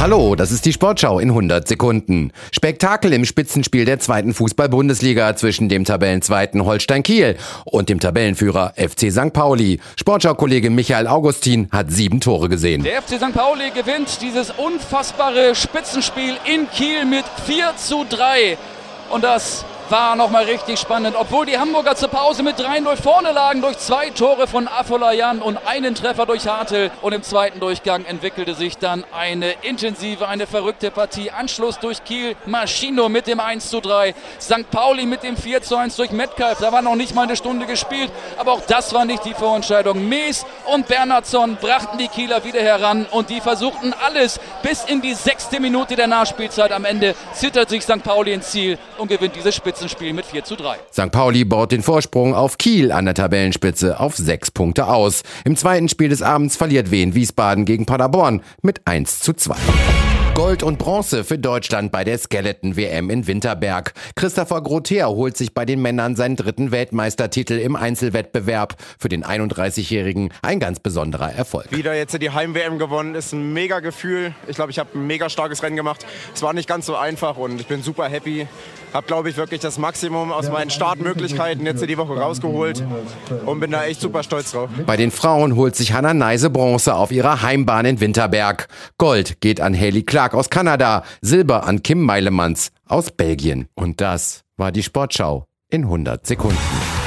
Hallo, 0.00 0.34
das 0.34 0.50
ist 0.50 0.64
die 0.64 0.72
Sportschau 0.72 1.18
in 1.18 1.28
100 1.28 1.68
Sekunden. 1.68 2.32
Spektakel 2.52 3.12
im 3.12 3.26
Spitzenspiel 3.26 3.84
der 3.84 3.98
zweiten 3.98 4.32
Fußball-Bundesliga 4.32 5.36
zwischen 5.36 5.68
dem 5.68 5.84
Tabellenzweiten 5.84 6.64
Holstein 6.64 7.02
Kiel 7.02 7.36
und 7.66 7.90
dem 7.90 8.00
Tabellenführer 8.00 8.72
FC 8.76 9.12
St. 9.12 9.34
Pauli. 9.34 9.78
Sportschau-Kollege 9.96 10.70
Michael 10.70 11.06
Augustin 11.06 11.68
hat 11.70 11.92
sieben 11.92 12.22
Tore 12.22 12.48
gesehen. 12.48 12.82
Der 12.82 13.02
FC 13.02 13.16
St. 13.18 13.34
Pauli 13.34 13.72
gewinnt 13.72 14.22
dieses 14.22 14.50
unfassbare 14.52 15.54
Spitzenspiel 15.54 16.38
in 16.46 16.70
Kiel 16.70 17.04
mit 17.04 17.26
4 17.44 17.74
zu 17.76 18.06
3. 18.08 18.56
Und 19.10 19.22
das 19.22 19.66
war 19.90 20.14
nochmal 20.14 20.44
richtig 20.44 20.78
spannend. 20.78 21.16
Obwohl 21.18 21.46
die 21.46 21.58
Hamburger 21.58 21.96
zur 21.96 22.08
Pause 22.08 22.42
mit 22.42 22.58
3-0 22.58 22.96
vorne 22.96 23.32
lagen 23.32 23.60
durch 23.60 23.78
zwei 23.78 24.10
Tore 24.10 24.46
von 24.46 24.68
Afolayan 24.68 25.42
und 25.42 25.58
einen 25.66 25.94
Treffer 25.94 26.26
durch 26.26 26.46
Hartl. 26.46 26.90
Und 27.02 27.12
im 27.12 27.22
zweiten 27.22 27.60
Durchgang 27.60 28.04
entwickelte 28.04 28.54
sich 28.54 28.78
dann 28.78 29.04
eine 29.12 29.52
intensive, 29.62 30.28
eine 30.28 30.46
verrückte 30.46 30.90
Partie. 30.90 31.30
Anschluss 31.30 31.78
durch 31.78 32.04
Kiel, 32.04 32.36
Maschino 32.46 33.08
mit 33.08 33.26
dem 33.26 33.40
1-3, 33.40 34.14
St. 34.40 34.70
Pauli 34.70 35.06
mit 35.06 35.22
dem 35.22 35.36
4-1 35.36 35.96
durch 35.96 36.12
Metcalf. 36.12 36.58
Da 36.60 36.70
war 36.72 36.82
noch 36.82 36.94
nicht 36.94 37.14
mal 37.14 37.22
eine 37.22 37.36
Stunde 37.36 37.66
gespielt, 37.66 38.12
aber 38.38 38.52
auch 38.52 38.62
das 38.62 38.94
war 38.94 39.04
nicht 39.04 39.24
die 39.24 39.34
Vorentscheidung. 39.34 40.08
Mees 40.08 40.46
und 40.66 40.86
Bernhardsson 40.86 41.56
brachten 41.56 41.98
die 41.98 42.08
Kieler 42.08 42.44
wieder 42.44 42.60
heran 42.60 43.06
und 43.10 43.30
die 43.30 43.40
versuchten 43.40 43.92
alles 44.04 44.38
bis 44.62 44.84
in 44.84 45.00
die 45.00 45.14
sechste 45.14 45.58
Minute 45.58 45.96
der 45.96 46.06
Nachspielzeit. 46.06 46.72
Am 46.72 46.84
Ende 46.84 47.14
zittert 47.32 47.70
sich 47.70 47.82
St. 47.82 48.02
Pauli 48.02 48.32
ins 48.32 48.50
Ziel 48.50 48.78
und 48.98 49.08
gewinnt 49.08 49.34
diese 49.34 49.50
Spitze. 49.52 49.79
Spitzenspiel 49.80 50.12
mit 50.12 50.26
4 50.26 50.44
zu 50.44 50.56
3. 50.56 50.76
St. 50.92 51.10
Pauli 51.10 51.46
baut 51.46 51.72
den 51.72 51.82
Vorsprung 51.82 52.34
auf 52.34 52.58
Kiel 52.58 52.92
an 52.92 53.06
der 53.06 53.14
Tabellenspitze 53.14 53.98
auf 53.98 54.14
sechs 54.14 54.50
Punkte 54.50 54.88
aus. 54.88 55.22
Im 55.46 55.56
zweiten 55.56 55.88
Spiel 55.88 56.10
des 56.10 56.20
Abends 56.20 56.56
verliert 56.56 56.90
Wien 56.90 57.14
Wiesbaden 57.14 57.64
gegen 57.64 57.86
Paderborn 57.86 58.42
mit 58.60 58.86
1 58.86 59.20
zu 59.20 59.32
2. 59.32 59.56
Gold 60.34 60.62
und 60.62 60.78
Bronze 60.78 61.24
für 61.24 61.38
Deutschland 61.38 61.92
bei 61.92 62.04
der 62.04 62.16
Skeleton 62.16 62.76
WM 62.76 63.10
in 63.10 63.26
Winterberg. 63.26 63.92
Christopher 64.14 64.62
Grother 64.62 65.08
holt 65.08 65.36
sich 65.36 65.54
bei 65.54 65.64
den 65.64 65.82
Männern 65.82 66.16
seinen 66.16 66.36
dritten 66.36 66.70
Weltmeistertitel 66.70 67.54
im 67.54 67.76
Einzelwettbewerb. 67.76 68.76
Für 68.98 69.08
den 69.08 69.24
31-Jährigen 69.24 70.32
ein 70.42 70.60
ganz 70.60 70.80
besonderer 70.80 71.32
Erfolg. 71.32 71.66
Wieder 71.70 71.94
jetzt 71.94 72.20
die 72.20 72.30
Heim-WM 72.30 72.78
gewonnen, 72.78 73.14
ist 73.14 73.32
ein 73.32 73.52
mega 73.52 73.80
Gefühl. 73.80 74.34
Ich 74.46 74.56
glaube, 74.56 74.70
ich 74.70 74.78
habe 74.78 74.90
ein 74.94 75.06
mega 75.06 75.28
starkes 75.28 75.62
Rennen 75.62 75.76
gemacht. 75.76 76.06
Es 76.34 76.42
war 76.42 76.52
nicht 76.52 76.68
ganz 76.68 76.86
so 76.86 76.96
einfach 76.96 77.36
und 77.36 77.60
ich 77.60 77.66
bin 77.66 77.82
super 77.82 78.08
happy. 78.08 78.46
Habe, 78.92 79.06
glaube 79.06 79.30
ich, 79.30 79.36
wirklich 79.36 79.60
das 79.60 79.78
Maximum 79.78 80.32
aus 80.32 80.50
meinen 80.50 80.70
Startmöglichkeiten 80.70 81.64
jetzt 81.64 81.86
die 81.86 81.96
Woche 81.96 82.14
rausgeholt 82.14 82.82
und 83.46 83.60
bin 83.60 83.70
da 83.70 83.84
echt 83.84 84.00
super 84.00 84.24
stolz 84.24 84.50
drauf. 84.50 84.68
Bei 84.84 84.96
den 84.96 85.12
Frauen 85.12 85.54
holt 85.54 85.76
sich 85.76 85.92
Hannah 85.92 86.14
Neise 86.14 86.50
Bronze 86.50 86.94
auf 86.96 87.12
ihrer 87.12 87.42
Heimbahn 87.42 87.84
in 87.86 88.00
Winterberg. 88.00 88.66
Gold 88.98 89.40
geht 89.40 89.60
an 89.60 89.78
Haley 89.78 90.02
Clark 90.20 90.34
aus 90.34 90.50
Kanada, 90.50 91.02
Silber 91.22 91.64
an 91.64 91.82
Kim 91.82 92.02
Meilemanns 92.02 92.72
aus 92.86 93.10
Belgien. 93.10 93.68
Und 93.74 94.02
das 94.02 94.42
war 94.58 94.70
die 94.70 94.82
Sportschau 94.82 95.46
in 95.70 95.84
100 95.84 96.26
Sekunden. 96.26 96.99